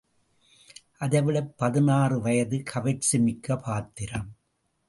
அதைவிட 0.97 1.43
பதினாறு 1.57 2.21
வயது 2.21 2.63
கவர்ச்சி 2.73 3.19
மிக்க 3.19 3.57
பாத்திரம். 3.57 4.29